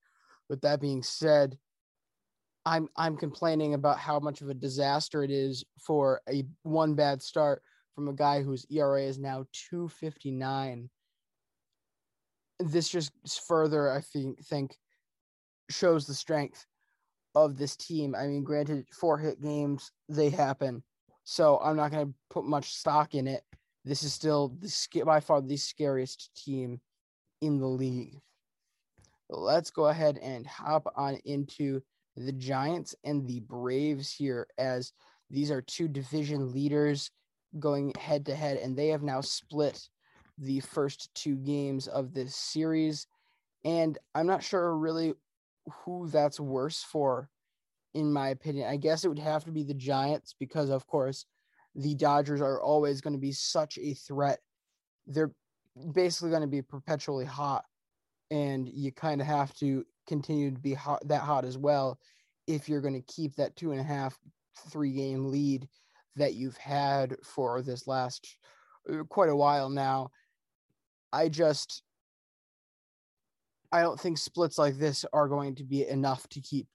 With 0.48 0.60
that 0.62 0.80
being 0.80 1.02
said, 1.02 1.58
I'm 2.64 2.88
I'm 2.96 3.16
complaining 3.16 3.74
about 3.74 3.98
how 3.98 4.18
much 4.18 4.40
of 4.40 4.48
a 4.48 4.54
disaster 4.54 5.24
it 5.24 5.30
is 5.30 5.64
for 5.80 6.20
a 6.28 6.44
one 6.62 6.94
bad 6.94 7.22
start 7.22 7.62
from 7.94 8.08
a 8.08 8.12
guy 8.12 8.42
whose 8.42 8.66
ERA 8.70 9.02
is 9.02 9.18
now 9.18 9.44
259. 9.70 10.88
This 12.60 12.88
just 12.88 13.12
further, 13.46 13.90
I 13.90 14.00
think, 14.00 14.44
think 14.44 14.76
shows 15.70 16.06
the 16.06 16.14
strength 16.14 16.66
of 17.34 17.56
this 17.56 17.76
team. 17.76 18.14
I 18.14 18.26
mean, 18.26 18.44
granted, 18.44 18.86
four 18.92 19.18
hit 19.18 19.40
games, 19.40 19.90
they 20.08 20.30
happen. 20.30 20.82
So 21.24 21.58
I'm 21.62 21.76
not 21.76 21.90
going 21.90 22.06
to 22.06 22.14
put 22.30 22.44
much 22.44 22.74
stock 22.74 23.14
in 23.14 23.26
it. 23.26 23.42
This 23.84 24.02
is 24.02 24.12
still 24.12 24.54
the, 24.60 25.02
by 25.04 25.20
far 25.20 25.40
the 25.40 25.56
scariest 25.56 26.30
team 26.34 26.80
in 27.40 27.58
the 27.58 27.66
league. 27.66 28.18
Let's 29.30 29.70
go 29.70 29.86
ahead 29.86 30.18
and 30.18 30.46
hop 30.46 30.92
on 30.96 31.18
into 31.24 31.80
the 32.16 32.32
Giants 32.32 32.94
and 33.04 33.26
the 33.26 33.40
Braves 33.40 34.12
here, 34.12 34.46
as 34.58 34.92
these 35.30 35.50
are 35.50 35.62
two 35.62 35.88
division 35.88 36.52
leaders 36.52 37.10
going 37.58 37.92
head 37.98 38.26
to 38.26 38.34
head, 38.34 38.58
and 38.58 38.76
they 38.76 38.88
have 38.88 39.02
now 39.02 39.20
split 39.20 39.88
the 40.38 40.60
first 40.60 41.10
two 41.14 41.36
games 41.36 41.88
of 41.88 42.14
this 42.14 42.34
series. 42.34 43.06
And 43.64 43.98
I'm 44.14 44.26
not 44.26 44.42
sure 44.42 44.76
really 44.76 45.14
who 45.84 46.08
that's 46.08 46.40
worse 46.40 46.82
for 46.82 47.28
in 47.94 48.12
my 48.12 48.28
opinion. 48.28 48.68
I 48.68 48.76
guess 48.76 49.04
it 49.04 49.08
would 49.08 49.18
have 49.18 49.44
to 49.44 49.50
be 49.50 49.62
the 49.62 49.74
Giants 49.74 50.34
because, 50.38 50.70
of 50.70 50.86
course, 50.86 51.26
the 51.74 51.94
Dodgers 51.94 52.40
are 52.40 52.60
always 52.60 53.00
going 53.00 53.14
to 53.14 53.20
be 53.20 53.32
such 53.32 53.78
a 53.78 53.94
threat. 53.94 54.40
They're 55.06 55.32
basically 55.92 56.30
going 56.30 56.42
to 56.42 56.48
be 56.48 56.62
perpetually 56.62 57.24
hot, 57.24 57.64
and 58.30 58.68
you 58.68 58.92
kind 58.92 59.20
of 59.20 59.26
have 59.26 59.54
to 59.54 59.84
continue 60.06 60.50
to 60.50 60.60
be 60.60 60.74
hot, 60.74 61.06
that 61.08 61.22
hot 61.22 61.44
as 61.44 61.56
well 61.58 61.98
if 62.48 62.68
you're 62.68 62.80
going 62.80 62.94
to 62.94 63.12
keep 63.12 63.36
that 63.36 63.54
two 63.56 63.72
and 63.72 63.80
a 63.80 63.84
half, 63.84 64.18
three 64.70 64.92
game 64.92 65.26
lead 65.26 65.68
that 66.16 66.34
you've 66.34 66.56
had 66.56 67.14
for 67.22 67.62
this 67.62 67.86
last 67.86 68.36
uh, 68.92 69.04
quite 69.04 69.28
a 69.28 69.36
while 69.36 69.68
now. 69.68 70.10
I 71.12 71.28
just 71.28 71.82
I 73.70 73.82
don't 73.82 74.00
think 74.00 74.18
splits 74.18 74.58
like 74.58 74.78
this 74.78 75.04
are 75.12 75.28
going 75.28 75.54
to 75.56 75.64
be 75.64 75.86
enough 75.86 76.26
to 76.30 76.40
keep 76.40 76.66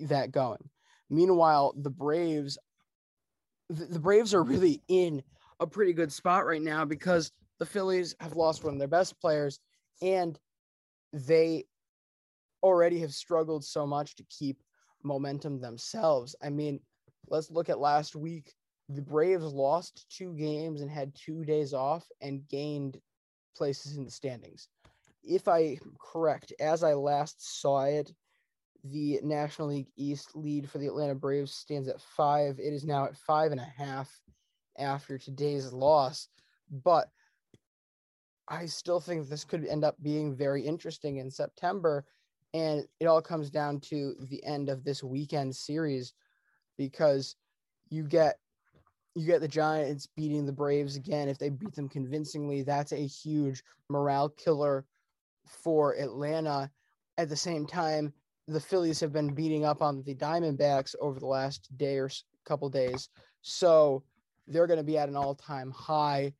that 0.00 0.32
going. 0.32 0.68
Meanwhile, 1.08 1.74
the 1.76 1.90
Braves, 1.90 2.58
the, 3.70 3.86
the 3.86 3.98
Braves 3.98 4.34
are 4.34 4.42
really 4.42 4.82
in 4.88 5.22
a 5.60 5.66
pretty 5.66 5.92
good 5.92 6.12
spot 6.12 6.44
right 6.44 6.62
now 6.62 6.84
because 6.84 7.32
the 7.58 7.66
Phillies 7.66 8.14
have 8.20 8.36
lost 8.36 8.64
one 8.64 8.74
of 8.74 8.78
their 8.78 8.88
best 8.88 9.20
players 9.20 9.60
and 10.02 10.38
they 11.12 11.64
already 12.62 12.98
have 13.00 13.12
struggled 13.14 13.64
so 13.64 13.86
much 13.86 14.16
to 14.16 14.24
keep 14.24 14.62
momentum 15.02 15.60
themselves. 15.60 16.34
I 16.42 16.50
mean, 16.50 16.80
let's 17.28 17.50
look 17.50 17.68
at 17.68 17.78
last 17.78 18.16
week. 18.16 18.54
The 18.88 19.02
Braves 19.02 19.44
lost 19.44 20.06
two 20.10 20.34
games 20.34 20.80
and 20.80 20.90
had 20.90 21.14
two 21.14 21.44
days 21.44 21.72
off 21.72 22.06
and 22.20 22.46
gained 22.48 22.98
places 23.56 23.96
in 23.96 24.04
the 24.04 24.10
standings. 24.10 24.68
If 25.22 25.48
I 25.48 25.78
am 25.82 25.94
correct, 26.00 26.52
as 26.58 26.82
I 26.82 26.94
last 26.94 27.60
saw 27.60 27.84
it, 27.84 28.12
the 28.84 29.20
National 29.22 29.68
League 29.68 29.90
East 29.96 30.34
lead 30.34 30.68
for 30.68 30.78
the 30.78 30.86
Atlanta 30.86 31.14
Braves 31.14 31.52
stands 31.52 31.88
at 31.88 32.00
five. 32.00 32.58
It 32.58 32.72
is 32.72 32.84
now 32.84 33.04
at 33.04 33.16
five 33.16 33.52
and 33.52 33.60
a 33.60 33.72
half 33.76 34.10
after 34.78 35.18
today's 35.18 35.72
loss. 35.72 36.28
But 36.70 37.08
I 38.48 38.66
still 38.66 39.00
think 39.00 39.28
this 39.28 39.44
could 39.44 39.66
end 39.66 39.84
up 39.84 39.96
being 40.02 40.34
very 40.34 40.62
interesting 40.62 41.16
in 41.16 41.30
September. 41.30 42.04
And 42.52 42.84
it 42.98 43.06
all 43.06 43.22
comes 43.22 43.50
down 43.50 43.80
to 43.80 44.14
the 44.28 44.42
end 44.44 44.68
of 44.68 44.82
this 44.82 45.04
weekend 45.04 45.54
series 45.54 46.14
because 46.76 47.36
you 47.90 48.04
get 48.04 48.38
you 49.14 49.26
get 49.26 49.40
the 49.40 49.48
Giants 49.48 50.06
beating 50.16 50.46
the 50.46 50.52
Braves 50.52 50.96
again. 50.96 51.28
If 51.28 51.38
they 51.38 51.48
beat 51.48 51.74
them 51.74 51.88
convincingly, 51.88 52.62
that's 52.62 52.92
a 52.92 53.06
huge 53.06 53.62
morale 53.88 54.28
killer 54.28 54.84
for 55.46 55.94
Atlanta. 55.96 56.70
At 57.18 57.28
the 57.28 57.36
same 57.36 57.66
time, 57.66 58.14
the 58.50 58.60
Phillies 58.60 58.98
have 58.98 59.12
been 59.12 59.32
beating 59.32 59.64
up 59.64 59.80
on 59.80 60.02
the 60.02 60.14
Diamondbacks 60.14 60.96
over 61.00 61.20
the 61.20 61.26
last 61.26 61.68
day 61.78 61.98
or 61.98 62.10
couple 62.44 62.68
days. 62.68 63.08
So 63.42 64.02
they're 64.48 64.66
going 64.66 64.78
to 64.78 64.84
be 64.84 64.98
at 64.98 65.08
an 65.08 65.16
all 65.16 65.36
time 65.36 65.70
high, 65.70 66.32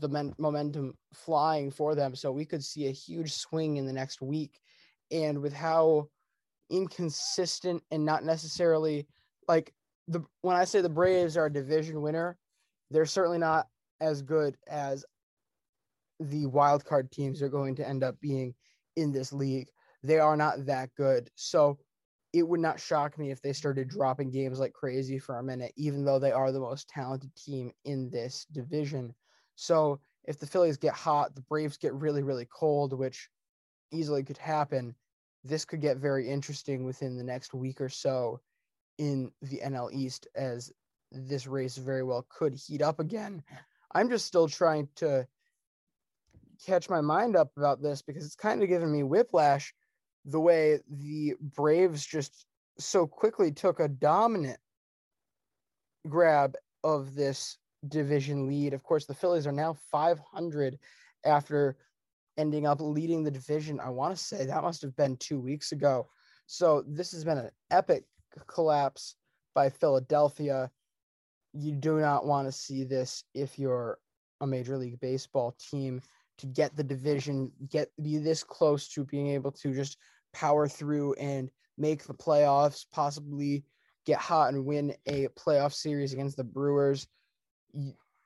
the 0.00 0.08
men- 0.08 0.34
momentum 0.38 0.94
flying 1.12 1.70
for 1.70 1.94
them. 1.94 2.16
So 2.16 2.32
we 2.32 2.46
could 2.46 2.64
see 2.64 2.86
a 2.86 2.92
huge 2.92 3.32
swing 3.32 3.76
in 3.76 3.86
the 3.86 3.92
next 3.92 4.22
week. 4.22 4.60
And 5.10 5.42
with 5.42 5.52
how 5.52 6.08
inconsistent 6.70 7.82
and 7.90 8.04
not 8.04 8.24
necessarily 8.24 9.06
like 9.46 9.74
the 10.08 10.24
when 10.40 10.56
I 10.56 10.64
say 10.64 10.80
the 10.80 10.88
Braves 10.88 11.36
are 11.36 11.46
a 11.46 11.52
division 11.52 12.00
winner, 12.00 12.38
they're 12.90 13.04
certainly 13.04 13.38
not 13.38 13.66
as 14.00 14.22
good 14.22 14.56
as 14.68 15.04
the 16.18 16.46
wild 16.46 16.84
card 16.84 17.10
teams 17.12 17.42
are 17.42 17.48
going 17.50 17.74
to 17.74 17.86
end 17.86 18.02
up 18.02 18.18
being 18.20 18.54
in 18.96 19.12
this 19.12 19.34
league. 19.34 19.68
They 20.02 20.18
are 20.18 20.36
not 20.36 20.66
that 20.66 20.90
good. 20.96 21.30
So 21.34 21.78
it 22.32 22.46
would 22.46 22.60
not 22.60 22.80
shock 22.80 23.18
me 23.18 23.30
if 23.30 23.42
they 23.42 23.52
started 23.52 23.88
dropping 23.88 24.30
games 24.30 24.58
like 24.58 24.72
crazy 24.72 25.18
for 25.18 25.38
a 25.38 25.42
minute, 25.42 25.72
even 25.76 26.04
though 26.04 26.18
they 26.18 26.32
are 26.32 26.50
the 26.50 26.60
most 26.60 26.88
talented 26.88 27.34
team 27.36 27.72
in 27.84 28.10
this 28.10 28.46
division. 28.52 29.14
So 29.54 30.00
if 30.24 30.38
the 30.38 30.46
Phillies 30.46 30.76
get 30.76 30.94
hot, 30.94 31.34
the 31.34 31.42
Braves 31.42 31.76
get 31.76 31.94
really, 31.94 32.22
really 32.22 32.46
cold, 32.52 32.92
which 32.92 33.28
easily 33.90 34.22
could 34.22 34.38
happen. 34.38 34.94
This 35.44 35.64
could 35.64 35.80
get 35.80 35.98
very 35.98 36.28
interesting 36.28 36.84
within 36.84 37.16
the 37.16 37.24
next 37.24 37.52
week 37.52 37.80
or 37.80 37.88
so 37.88 38.40
in 38.98 39.30
the 39.42 39.60
NL 39.64 39.92
East 39.92 40.26
as 40.34 40.72
this 41.10 41.46
race 41.46 41.76
very 41.76 42.02
well 42.02 42.26
could 42.30 42.54
heat 42.54 42.80
up 42.80 42.98
again. 43.00 43.42
I'm 43.94 44.08
just 44.08 44.26
still 44.26 44.48
trying 44.48 44.88
to 44.96 45.26
catch 46.64 46.88
my 46.88 47.00
mind 47.00 47.36
up 47.36 47.50
about 47.56 47.82
this 47.82 48.00
because 48.00 48.24
it's 48.24 48.36
kind 48.36 48.62
of 48.62 48.68
giving 48.68 48.90
me 48.90 49.02
whiplash 49.02 49.74
the 50.24 50.40
way 50.40 50.78
the 50.88 51.34
Braves 51.40 52.04
just 52.04 52.46
so 52.78 53.06
quickly 53.06 53.52
took 53.52 53.80
a 53.80 53.88
dominant 53.88 54.58
grab 56.08 56.56
of 56.84 57.14
this 57.14 57.58
division 57.88 58.46
lead. 58.46 58.72
Of 58.72 58.82
course, 58.82 59.06
the 59.06 59.14
Phillies 59.14 59.46
are 59.46 59.52
now 59.52 59.76
500 59.90 60.78
after 61.24 61.76
ending 62.36 62.66
up 62.66 62.80
leading 62.80 63.22
the 63.22 63.30
division. 63.30 63.80
I 63.80 63.90
want 63.90 64.16
to 64.16 64.22
say 64.22 64.46
that 64.46 64.62
must 64.62 64.82
have 64.82 64.96
been 64.96 65.16
two 65.16 65.40
weeks 65.40 65.72
ago. 65.72 66.08
So 66.46 66.84
this 66.86 67.12
has 67.12 67.24
been 67.24 67.38
an 67.38 67.50
epic 67.70 68.04
collapse 68.46 69.16
by 69.54 69.68
Philadelphia. 69.68 70.70
You 71.52 71.72
do 71.72 72.00
not 72.00 72.26
want 72.26 72.48
to 72.48 72.52
see 72.52 72.84
this 72.84 73.24
if 73.34 73.58
you're 73.58 73.98
a 74.40 74.46
Major 74.46 74.76
League 74.76 75.00
Baseball 75.00 75.54
team 75.70 76.00
to 76.42 76.46
get 76.46 76.76
the 76.76 76.84
division, 76.84 77.50
get 77.68 77.88
be 78.00 78.18
this 78.18 78.44
close 78.44 78.88
to 78.88 79.04
being 79.04 79.28
able 79.28 79.50
to 79.52 79.74
just 79.74 79.96
power 80.32 80.68
through 80.68 81.14
and 81.14 81.50
make 81.78 82.04
the 82.04 82.14
playoffs, 82.14 82.84
possibly 82.92 83.64
get 84.04 84.18
hot 84.18 84.52
and 84.52 84.64
win 84.64 84.94
a 85.06 85.28
playoff 85.28 85.72
series 85.72 86.12
against 86.12 86.36
the 86.36 86.44
Brewers. 86.44 87.08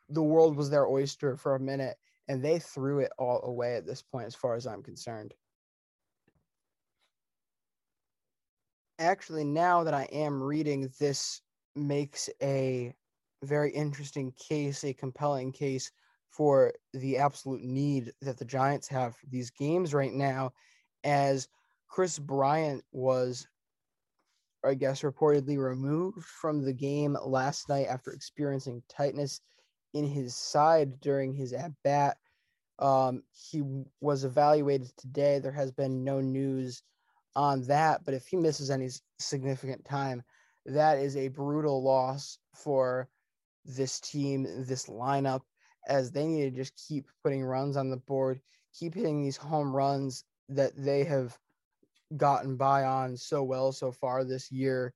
The 0.08 0.22
world 0.22 0.56
was 0.56 0.70
their 0.70 0.86
oyster 0.86 1.36
for 1.36 1.54
a 1.54 1.60
minute, 1.60 1.96
and 2.28 2.42
they 2.42 2.58
threw 2.58 3.00
it 3.00 3.12
all 3.18 3.42
away 3.44 3.76
at 3.76 3.86
this 3.86 4.02
point, 4.02 4.26
as 4.26 4.34
far 4.34 4.56
as 4.56 4.66
I'm 4.66 4.82
concerned. 4.82 5.34
actually, 8.98 9.44
now 9.44 9.84
that 9.84 9.94
I 9.94 10.04
am 10.04 10.42
reading, 10.42 10.90
this 10.98 11.40
makes 11.74 12.30
a 12.42 12.94
very 13.42 13.70
interesting 13.70 14.32
case, 14.32 14.84
a 14.84 14.94
compelling 14.94 15.52
case 15.52 15.90
for 16.36 16.72
the 16.92 17.16
absolute 17.16 17.62
need 17.62 18.12
that 18.20 18.36
the 18.36 18.44
Giants 18.44 18.88
have 18.88 19.16
for 19.16 19.26
these 19.30 19.50
games 19.50 19.94
right 19.94 20.12
now, 20.12 20.52
as 21.02 21.48
Kris 21.88 22.18
Bryant 22.18 22.84
was, 22.92 23.46
I 24.62 24.74
guess, 24.74 25.00
reportedly 25.00 25.56
removed 25.58 26.22
from 26.24 26.62
the 26.62 26.74
game 26.74 27.16
last 27.24 27.70
night 27.70 27.86
after 27.86 28.10
experiencing 28.10 28.82
tightness 28.88 29.40
in 29.94 30.04
his 30.04 30.36
side 30.36 31.00
during 31.00 31.32
his 31.32 31.54
at 31.54 31.72
bat. 31.82 32.18
Um, 32.78 33.22
he 33.32 33.62
was 34.02 34.24
evaluated 34.24 34.92
today. 34.98 35.38
There 35.38 35.52
has 35.52 35.72
been 35.72 36.04
no 36.04 36.20
news 36.20 36.82
on 37.34 37.62
that. 37.62 38.04
But 38.04 38.12
if 38.12 38.26
he 38.26 38.36
misses 38.36 38.70
any 38.70 38.90
significant 39.18 39.86
time, 39.86 40.22
that 40.66 40.98
is 40.98 41.16
a 41.16 41.28
brutal 41.28 41.82
loss 41.82 42.38
for 42.54 43.08
this 43.64 44.00
team, 44.00 44.46
this 44.66 44.86
lineup, 44.86 45.40
as 45.86 46.10
they 46.10 46.26
need 46.26 46.50
to 46.50 46.56
just 46.56 46.80
keep 46.88 47.06
putting 47.22 47.44
runs 47.44 47.76
on 47.76 47.90
the 47.90 47.96
board, 47.96 48.40
keep 48.78 48.94
hitting 48.94 49.22
these 49.22 49.36
home 49.36 49.74
runs 49.74 50.24
that 50.48 50.72
they 50.76 51.04
have 51.04 51.36
gotten 52.16 52.56
by 52.56 52.84
on 52.84 53.16
so 53.16 53.42
well 53.42 53.72
so 53.72 53.90
far 53.90 54.24
this 54.24 54.50
year 54.52 54.94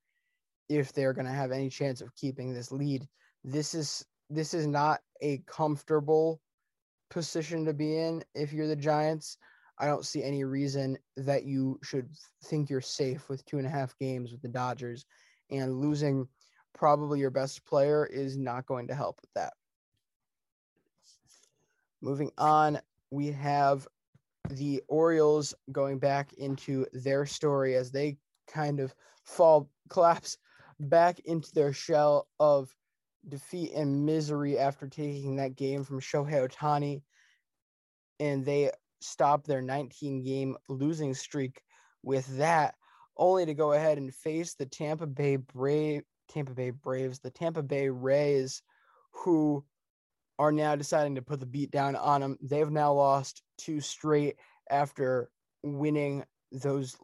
if 0.69 0.93
they're 0.93 1.13
going 1.13 1.25
to 1.27 1.33
have 1.33 1.51
any 1.51 1.69
chance 1.69 1.99
of 1.99 2.15
keeping 2.15 2.53
this 2.53 2.71
lead 2.71 3.05
this 3.43 3.75
is 3.75 4.05
this 4.29 4.53
is 4.53 4.65
not 4.65 5.01
a 5.21 5.39
comfortable 5.45 6.39
position 7.09 7.65
to 7.65 7.73
be 7.73 7.97
in 7.97 8.23
if 8.33 8.53
you're 8.53 8.67
the 8.67 8.77
giants 8.77 9.37
I 9.81 9.87
don't 9.87 10.05
see 10.05 10.23
any 10.23 10.43
reason 10.43 10.95
that 11.17 11.45
you 11.45 11.79
should 11.81 12.07
think 12.43 12.69
you're 12.69 12.81
safe 12.81 13.27
with 13.29 13.43
two 13.45 13.57
and 13.57 13.65
a 13.65 13.69
half 13.69 13.97
games 13.97 14.31
with 14.31 14.43
the 14.43 14.47
Dodgers, 14.47 15.07
and 15.49 15.79
losing 15.81 16.27
probably 16.75 17.19
your 17.19 17.31
best 17.31 17.65
player 17.65 18.05
is 18.05 18.37
not 18.37 18.67
going 18.67 18.87
to 18.89 18.95
help 18.95 19.19
with 19.21 19.33
that. 19.33 19.53
Moving 22.01 22.31
on, 22.37 22.79
we 23.11 23.27
have 23.27 23.87
the 24.49 24.81
Orioles 24.87 25.53
going 25.71 25.99
back 25.99 26.33
into 26.33 26.85
their 26.93 27.25
story 27.25 27.75
as 27.75 27.91
they 27.91 28.17
kind 28.47 28.79
of 28.79 28.93
fall, 29.23 29.69
collapse 29.89 30.37
back 30.79 31.19
into 31.21 31.53
their 31.53 31.73
shell 31.73 32.27
of 32.39 32.73
defeat 33.27 33.73
and 33.73 34.05
misery 34.05 34.57
after 34.57 34.87
taking 34.87 35.35
that 35.35 35.55
game 35.55 35.83
from 35.83 35.99
Shohei 35.99 36.47
Ohtani. 36.47 37.01
And 38.19 38.43
they 38.43 38.71
stop 38.99 39.45
their 39.45 39.61
19 39.61 40.23
game 40.23 40.57
losing 40.69 41.13
streak 41.13 41.61
with 42.03 42.25
that, 42.37 42.75
only 43.17 43.45
to 43.45 43.53
go 43.53 43.73
ahead 43.73 43.97
and 43.97 44.13
face 44.13 44.55
the 44.55 44.65
Tampa 44.65 45.05
Bay 45.05 45.35
Brave 45.35 46.03
Tampa 46.31 46.53
Bay 46.53 46.69
Braves, 46.69 47.19
the 47.19 47.29
Tampa 47.29 47.61
Bay 47.61 47.89
Rays, 47.89 48.63
who 49.11 49.63
are 50.39 50.51
now 50.51 50.75
deciding 50.75 51.15
to 51.15 51.21
put 51.21 51.39
the 51.39 51.45
beat 51.45 51.71
down 51.71 51.95
on 51.95 52.21
them. 52.21 52.37
They've 52.41 52.69
now 52.69 52.93
lost 52.93 53.43
two 53.57 53.79
straight 53.81 54.37
after 54.69 55.29
winning 55.63 56.23
those 56.51 56.97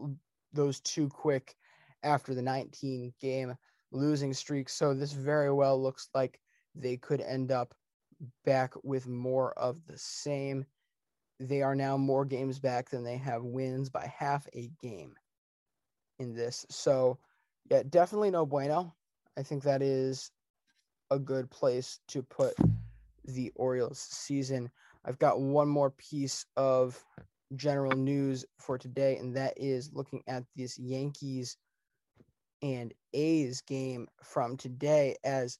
those 0.53 0.79
two 0.81 1.09
quick 1.09 1.55
after 2.03 2.33
the 2.33 2.41
19 2.41 3.13
game 3.19 3.55
losing 3.91 4.33
streak. 4.33 4.69
So 4.69 4.93
this 4.93 5.13
very 5.13 5.51
well 5.51 5.81
looks 5.81 6.09
like 6.13 6.39
they 6.75 6.97
could 6.97 7.21
end 7.21 7.51
up 7.51 7.73
back 8.45 8.73
with 8.83 9.07
more 9.07 9.53
of 9.53 9.85
the 9.85 9.97
same 9.97 10.65
they 11.39 11.61
are 11.61 11.75
now 11.75 11.97
more 11.97 12.25
games 12.25 12.59
back 12.59 12.89
than 12.89 13.03
they 13.03 13.17
have 13.17 13.43
wins 13.43 13.89
by 13.89 14.11
half 14.17 14.47
a 14.53 14.71
game 14.81 15.15
in 16.19 16.33
this. 16.33 16.65
So, 16.69 17.19
yeah, 17.69 17.83
definitely 17.87 18.31
no 18.31 18.45
bueno. 18.45 18.95
I 19.37 19.43
think 19.43 19.63
that 19.63 19.81
is 19.81 20.31
a 21.11 21.19
good 21.19 21.49
place 21.51 21.99
to 22.09 22.23
put 22.23 22.55
the 23.27 23.51
Orioles 23.55 23.99
season. 23.99 24.71
I've 25.05 25.19
got 25.19 25.39
one 25.39 25.67
more 25.67 25.91
piece 25.91 26.45
of 26.55 27.03
general 27.55 27.95
news 27.95 28.45
for 28.57 28.77
today, 28.77 29.17
and 29.17 29.35
that 29.35 29.53
is 29.57 29.91
looking 29.93 30.23
at 30.27 30.43
this 30.55 30.77
Yankees 30.77 31.57
and 32.61 32.93
A's 33.13 33.61
game 33.61 34.07
from 34.23 34.57
today 34.57 35.15
as 35.23 35.59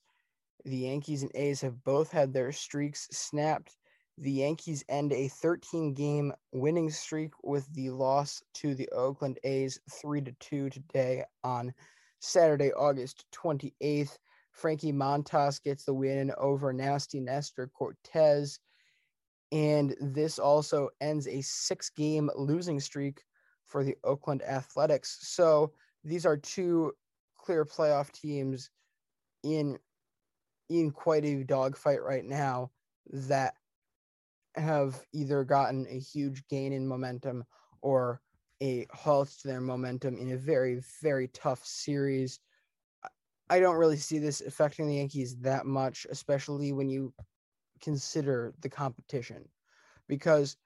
the 0.65 0.77
Yankees 0.77 1.21
and 1.21 1.32
A's 1.36 1.62
have 1.62 1.84
both 1.84 2.12
had 2.12 2.34
their 2.34 2.51
streaks 2.51 3.08
snapped. 3.12 3.77
The 4.17 4.32
Yankees 4.32 4.84
end 4.89 5.13
a 5.13 5.27
13 5.27 5.93
game 5.93 6.34
winning 6.51 6.89
streak 6.89 7.32
with 7.43 7.71
the 7.73 7.91
loss 7.91 8.41
to 8.56 8.73
the 8.73 8.89
Oakland 8.89 9.39
A's 9.43 9.80
3 9.89 10.21
to 10.21 10.32
2 10.39 10.69
today 10.71 11.23
on 11.43 11.73
Saturday, 12.19 12.73
August 12.73 13.25
28th. 13.32 14.17
Frankie 14.57 14.91
Montas 14.91 15.61
gets 15.61 15.85
the 15.85 15.93
win 15.93 16.31
over 16.37 16.73
nasty 16.73 17.19
Nestor 17.19 17.67
Cortes. 17.67 18.59
And 19.51 19.95
this 20.01 20.39
also 20.39 20.89
ends 20.99 21.27
a 21.27 21.41
six 21.41 21.91
game 21.91 22.29
losing 22.35 22.79
streak 22.79 23.23
for 23.65 23.83
the 23.83 23.95
Oakland 24.03 24.41
Athletics. 24.41 25.19
So 25.21 25.73
these 26.03 26.25
are 26.25 26.37
two 26.37 26.93
clear 27.37 27.65
playoff 27.65 28.11
teams 28.11 28.71
in 29.43 29.77
in 30.69 30.91
quite 30.91 31.23
a 31.23 31.43
dogfight 31.43 32.01
right 32.01 32.25
now 32.25 32.71
that 33.11 33.53
have 34.55 34.99
either 35.13 35.43
gotten 35.43 35.85
a 35.87 35.99
huge 35.99 36.45
gain 36.49 36.73
in 36.73 36.85
momentum 36.85 37.45
or 37.81 38.19
a 38.61 38.87
halt 38.91 39.29
to 39.29 39.47
their 39.47 39.61
momentum 39.61 40.17
in 40.17 40.31
a 40.31 40.37
very 40.37 40.81
very 41.01 41.27
tough 41.29 41.63
series. 41.63 42.39
I 43.49 43.60
don't 43.60 43.77
really 43.77 43.97
see 43.97 44.19
this 44.19 44.41
affecting 44.41 44.88
the 44.88 44.95
Yankees 44.95 45.38
that 45.38 45.65
much, 45.65 46.05
especially 46.10 46.73
when 46.73 46.89
you 46.89 47.13
consider 47.81 48.53
the 48.62 48.69
competition 48.69 49.47
because 50.07 50.57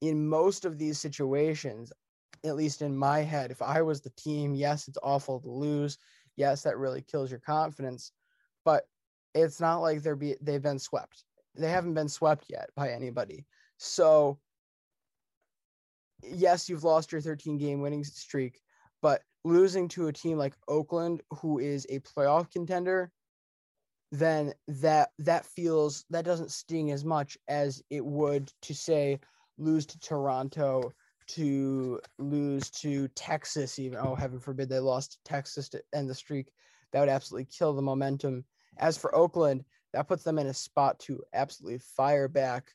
in 0.00 0.26
most 0.28 0.64
of 0.64 0.78
these 0.78 0.98
situations 0.98 1.92
at 2.44 2.56
least 2.56 2.82
in 2.82 2.96
my 2.96 3.20
head 3.20 3.50
if 3.50 3.62
i 3.62 3.80
was 3.82 4.00
the 4.00 4.10
team 4.10 4.54
yes 4.54 4.88
it's 4.88 4.98
awful 5.02 5.40
to 5.40 5.50
lose. 5.50 5.98
Yes 6.36 6.62
that 6.62 6.76
really 6.76 7.00
kills 7.00 7.30
your 7.30 7.40
confidence 7.40 8.12
but 8.64 8.84
it's 9.34 9.60
not 9.60 9.78
like 9.78 10.02
they're 10.02 10.16
be 10.16 10.36
they've 10.40 10.62
been 10.62 10.78
swept. 10.78 11.24
They 11.54 11.70
haven't 11.70 11.94
been 11.94 12.08
swept 12.08 12.46
yet 12.48 12.70
by 12.74 12.90
anybody. 12.90 13.46
So 13.78 14.38
yes 16.22 16.68
you've 16.68 16.84
lost 16.84 17.12
your 17.12 17.20
13 17.20 17.58
game 17.58 17.80
winning 17.80 18.04
streak 18.04 18.60
but 19.02 19.22
losing 19.46 19.88
to 19.88 20.08
a 20.08 20.12
team 20.12 20.36
like 20.36 20.54
oakland 20.68 21.22
who 21.30 21.58
is 21.58 21.86
a 21.88 22.00
playoff 22.00 22.50
contender 22.50 23.10
then 24.12 24.52
that 24.68 25.10
that 25.18 25.44
feels 25.44 26.04
that 26.10 26.24
doesn't 26.24 26.50
sting 26.50 26.90
as 26.92 27.04
much 27.04 27.36
as 27.48 27.82
it 27.90 28.04
would 28.04 28.52
to 28.62 28.74
say 28.74 29.18
lose 29.58 29.86
to 29.86 29.98
Toronto, 29.98 30.92
to 31.28 32.00
lose 32.18 32.70
to 32.70 33.08
Texas, 33.08 33.78
even 33.78 33.98
oh 33.98 34.14
heaven 34.14 34.38
forbid 34.38 34.68
they 34.68 34.78
lost 34.78 35.12
to 35.12 35.18
Texas 35.24 35.68
to 35.70 35.82
end 35.94 36.08
the 36.08 36.14
streak. 36.14 36.52
That 36.92 37.00
would 37.00 37.08
absolutely 37.08 37.46
kill 37.46 37.72
the 37.72 37.82
momentum. 37.82 38.44
As 38.78 38.96
for 38.96 39.14
Oakland, 39.14 39.64
that 39.92 40.08
puts 40.08 40.22
them 40.22 40.38
in 40.38 40.46
a 40.46 40.54
spot 40.54 40.98
to 41.00 41.22
absolutely 41.34 41.78
fire 41.78 42.28
back 42.28 42.72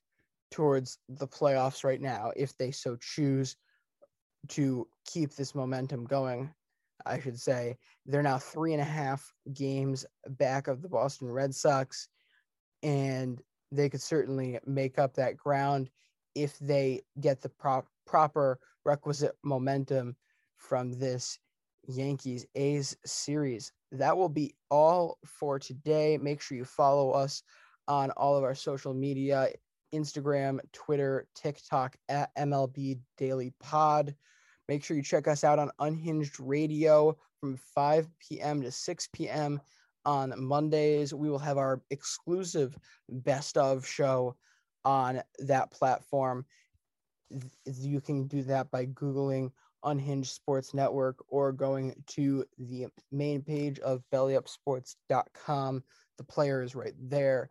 towards 0.49 0.97
the 1.07 1.27
playoffs 1.27 1.83
right 1.83 2.01
now 2.01 2.31
if 2.35 2.57
they 2.57 2.71
so 2.71 2.97
choose 2.97 3.55
to 4.49 4.87
keep 5.05 5.33
this 5.35 5.55
momentum 5.55 6.03
going. 6.05 6.49
I 7.05 7.19
should 7.19 7.39
say. 7.39 7.77
They're 8.05 8.23
now 8.23 8.37
three 8.37 8.73
and 8.73 8.81
a 8.81 8.85
half 8.85 9.33
games 9.53 10.05
back 10.27 10.67
of 10.67 10.81
the 10.81 10.89
Boston 10.89 11.29
Red 11.29 11.53
Sox, 11.53 12.07
and 12.83 13.41
they 13.71 13.89
could 13.89 14.01
certainly 14.01 14.59
make 14.65 14.99
up 14.99 15.13
that 15.15 15.37
ground 15.37 15.89
if 16.35 16.57
they 16.59 17.01
get 17.19 17.41
the 17.41 17.49
prop, 17.49 17.87
proper 18.05 18.59
requisite 18.85 19.35
momentum 19.43 20.15
from 20.57 20.91
this 20.91 21.39
Yankees 21.87 22.45
A's 22.55 22.95
series. 23.05 23.71
That 23.91 24.15
will 24.15 24.29
be 24.29 24.55
all 24.69 25.17
for 25.25 25.59
today. 25.59 26.17
Make 26.17 26.41
sure 26.41 26.57
you 26.57 26.65
follow 26.65 27.11
us 27.11 27.43
on 27.87 28.11
all 28.11 28.37
of 28.37 28.43
our 28.43 28.55
social 28.55 28.93
media 28.93 29.49
Instagram, 29.93 30.59
Twitter, 30.71 31.27
TikTok 31.35 31.95
at 32.09 32.33
MLB 32.37 32.99
Daily 33.17 33.53
Pod. 33.59 34.15
Make 34.71 34.85
sure 34.85 34.95
you 34.95 35.03
check 35.03 35.27
us 35.27 35.43
out 35.43 35.59
on 35.59 35.69
Unhinged 35.79 36.39
Radio 36.39 37.17
from 37.41 37.57
5 37.75 38.07
p.m. 38.21 38.61
to 38.61 38.71
6 38.71 39.09
p.m. 39.11 39.59
on 40.05 40.33
Mondays. 40.37 41.13
We 41.13 41.29
will 41.29 41.39
have 41.39 41.57
our 41.57 41.81
exclusive 41.89 42.77
best 43.09 43.57
of 43.57 43.85
show 43.85 44.37
on 44.85 45.23
that 45.39 45.71
platform. 45.71 46.45
You 47.65 47.99
can 47.99 48.27
do 48.27 48.43
that 48.43 48.71
by 48.71 48.85
Googling 48.85 49.51
Unhinged 49.83 50.31
Sports 50.31 50.73
Network 50.73 51.17
or 51.27 51.51
going 51.51 51.93
to 52.11 52.45
the 52.57 52.87
main 53.11 53.41
page 53.41 53.77
of 53.79 54.05
bellyupsports.com. 54.13 55.83
The 56.17 56.23
player 56.23 56.61
is 56.61 56.75
right 56.75 56.95
there 56.97 57.49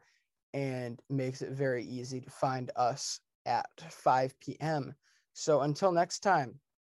and 0.55 1.03
makes 1.11 1.43
it 1.43 1.51
very 1.51 1.85
easy 1.85 2.23
to 2.23 2.31
find 2.31 2.71
us 2.77 3.21
at 3.45 3.69
5 3.91 4.41
p.m. 4.41 4.95
So 5.35 5.61
until 5.61 5.93
next 5.93 6.21
time, 6.21 6.59